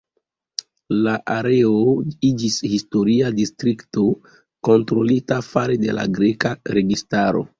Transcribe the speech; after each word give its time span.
La 1.07 1.11
areo 1.33 1.73
iĝis 2.29 2.55
historia 2.71 3.29
distrikto 3.41 4.07
kontrolita 4.69 5.37
fare 5.51 5.77
de 5.85 5.99
la 6.01 6.07
greka 6.19 6.57
registaro. 6.79 7.47